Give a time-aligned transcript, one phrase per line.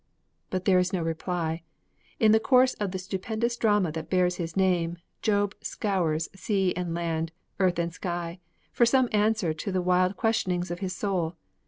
[0.49, 1.61] _'But there is no reply.
[2.19, 6.95] In the course of the stupendous drama that bears his name, Job scours sea and
[6.95, 8.39] land, earth and sky,
[8.71, 11.35] for some answer to the wild questionings of his soul.